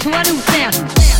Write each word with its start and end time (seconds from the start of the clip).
to 0.00 0.08
a 0.08 0.22
new 0.22 0.40
sound. 0.40 1.19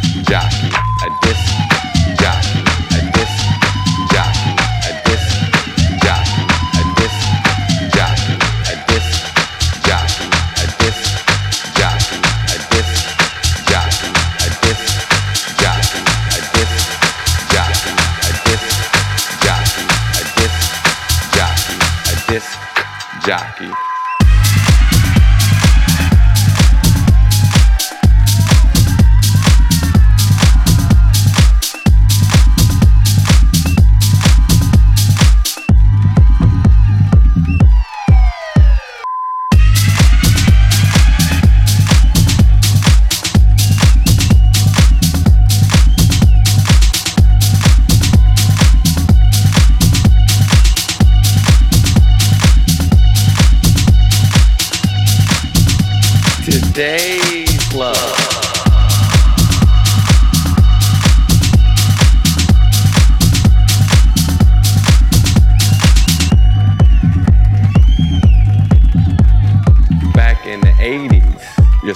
jockey. 23.25 23.80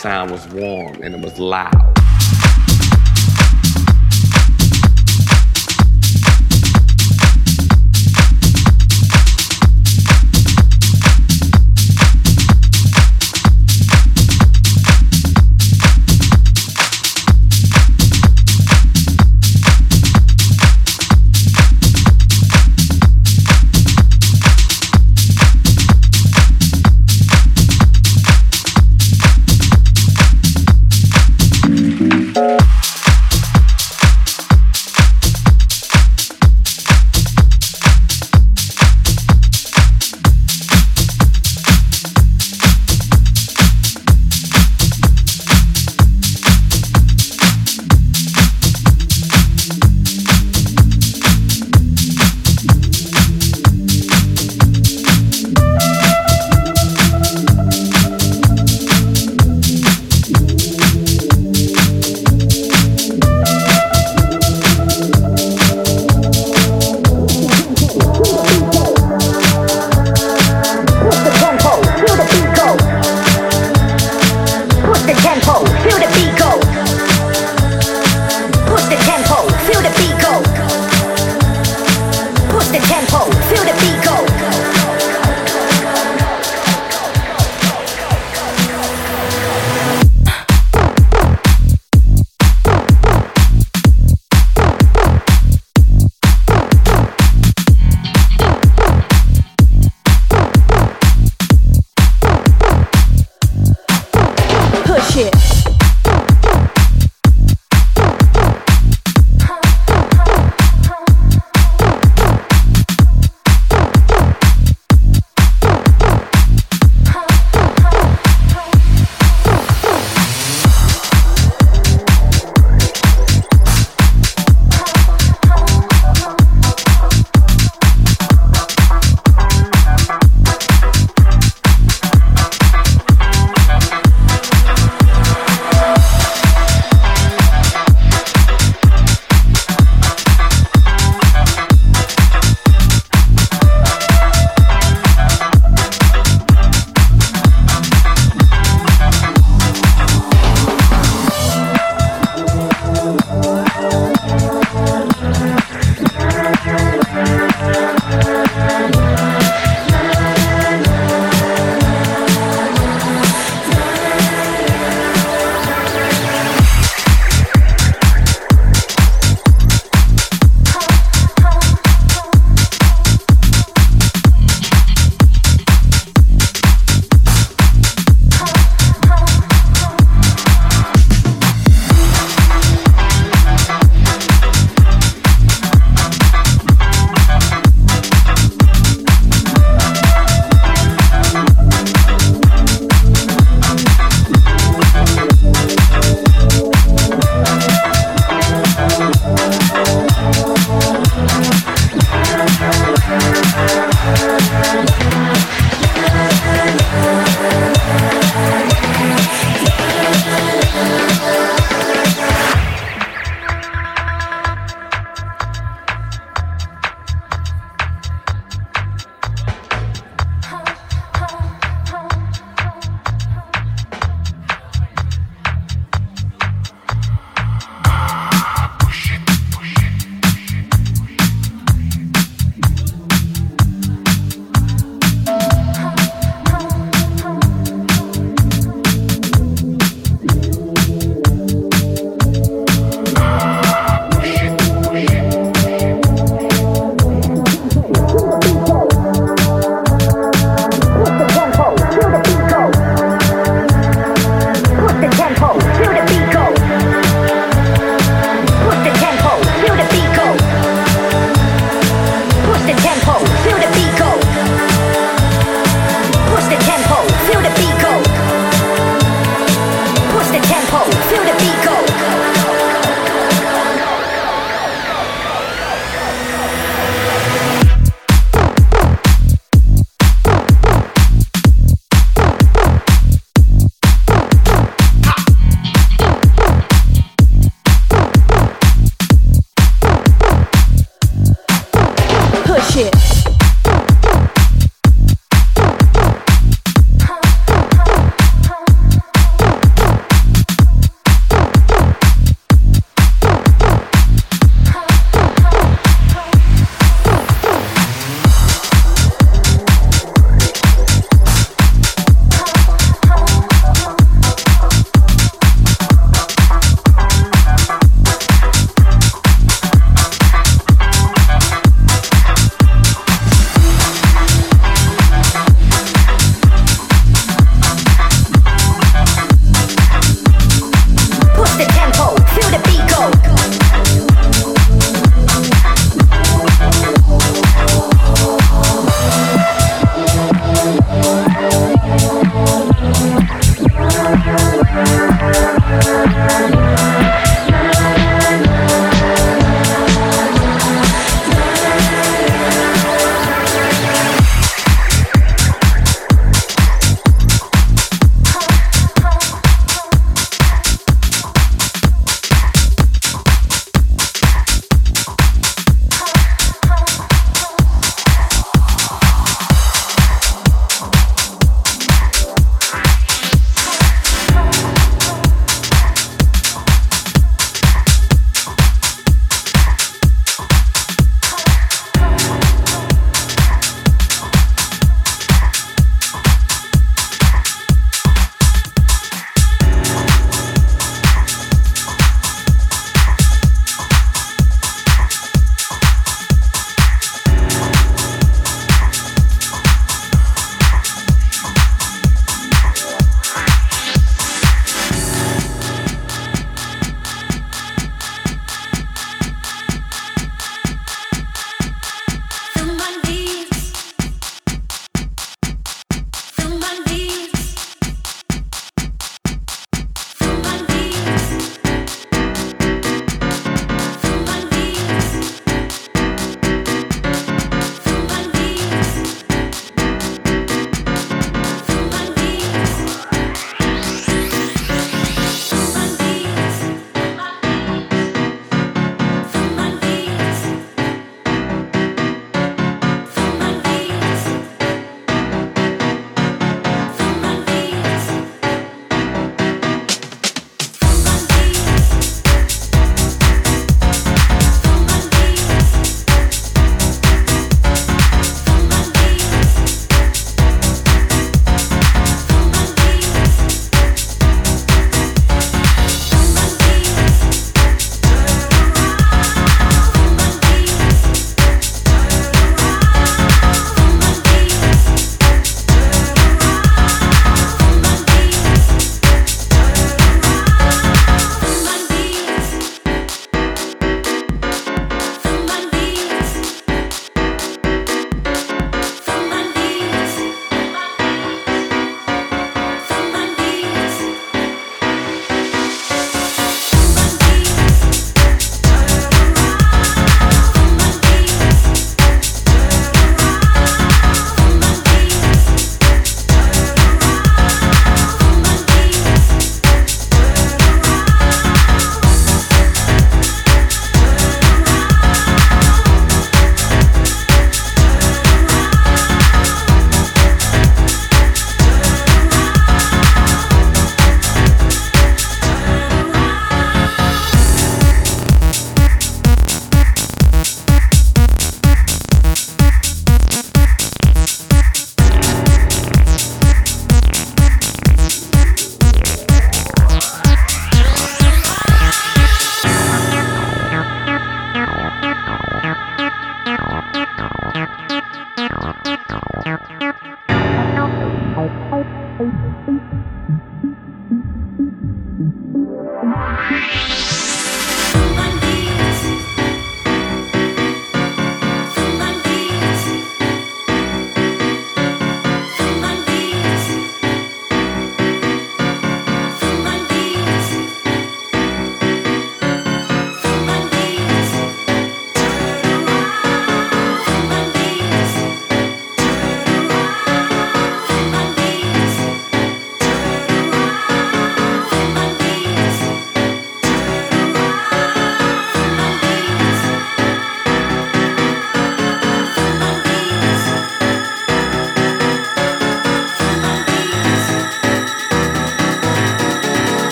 Sound 0.00 0.30
was 0.30 0.48
warm 0.48 1.02
and 1.02 1.14
it 1.14 1.20
was 1.20 1.38
loud. 1.38 1.90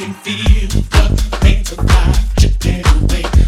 Can 0.00 0.14
feel 0.14 0.66
the 0.66 1.38
pain 1.42 1.60
of 1.60 1.84
life 1.84 2.34
chipping 2.38 2.82
away 3.02 3.39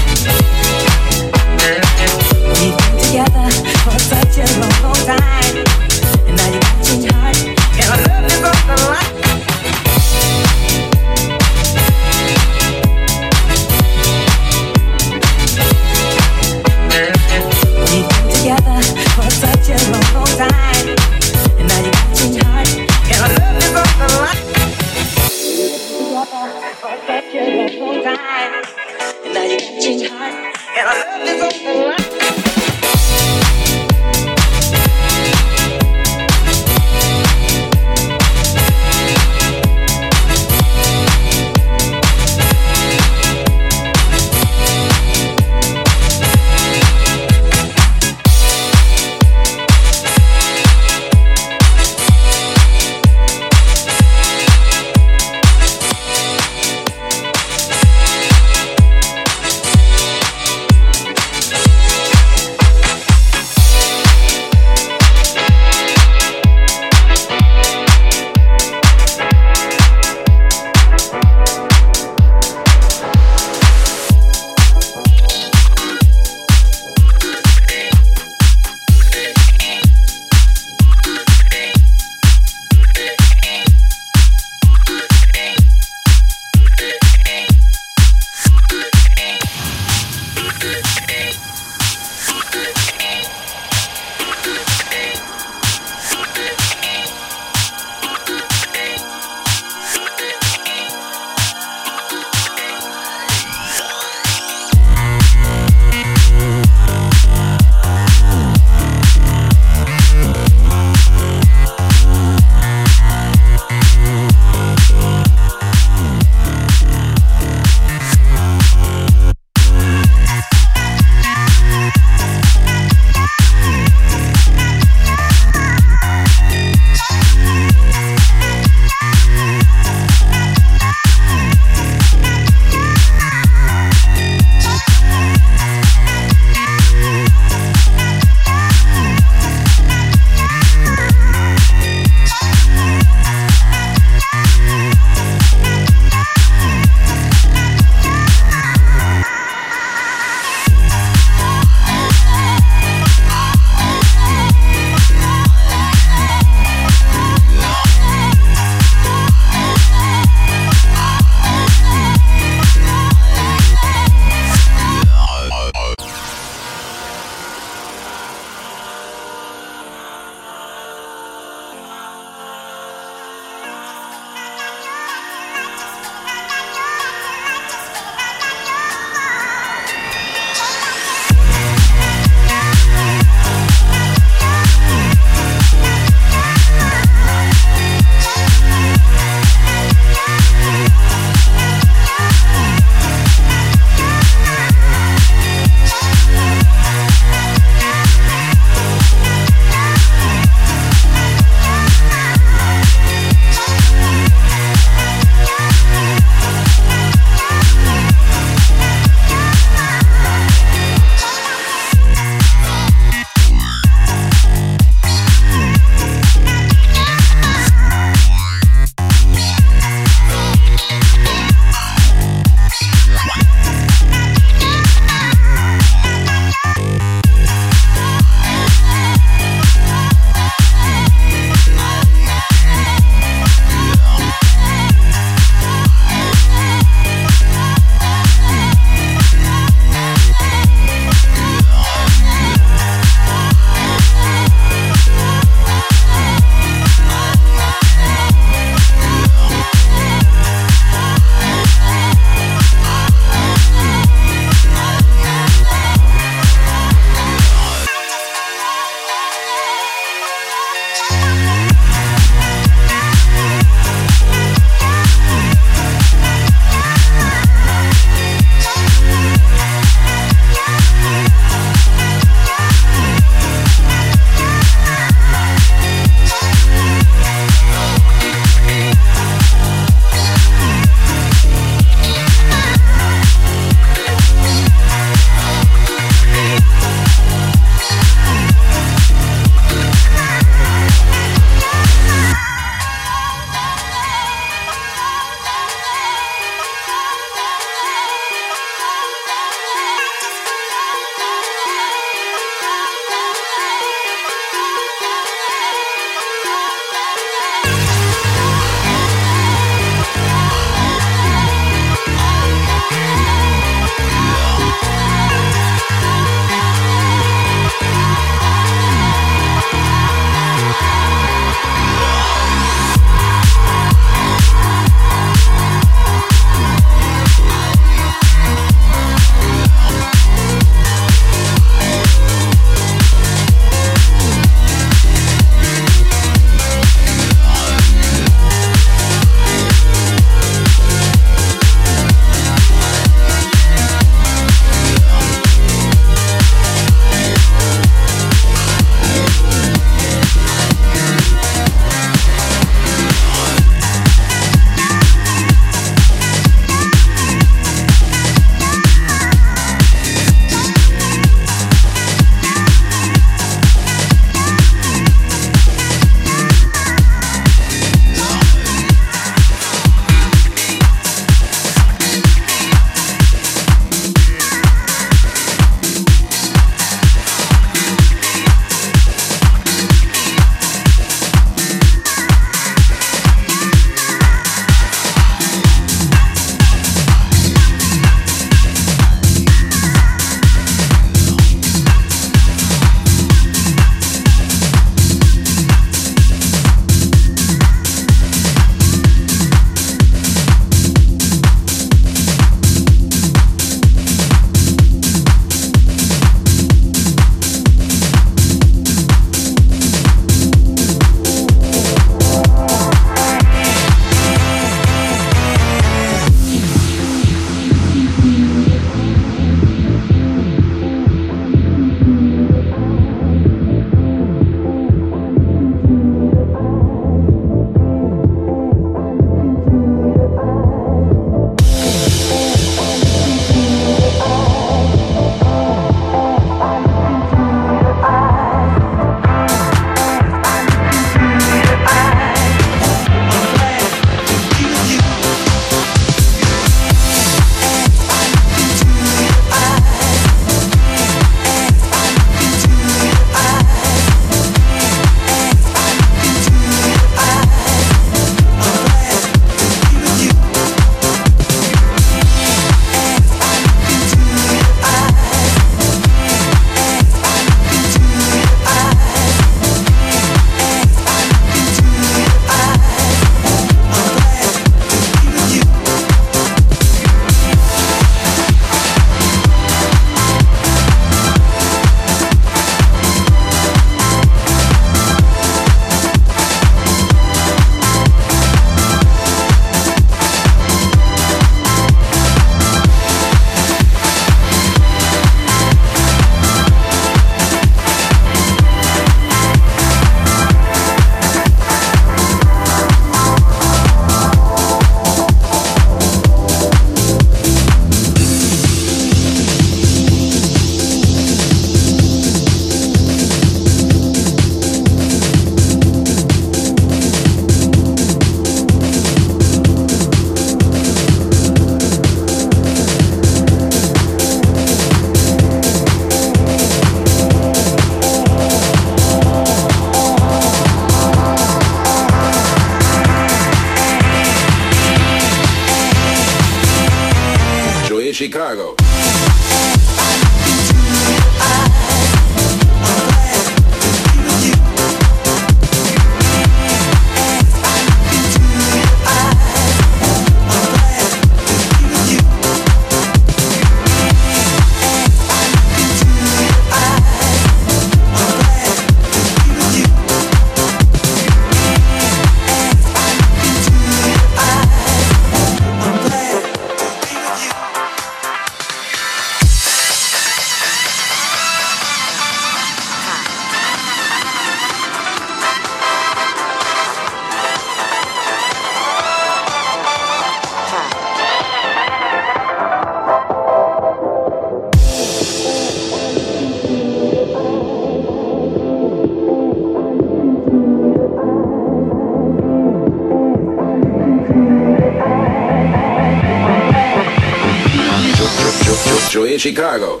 Chicago. 599.41 600.00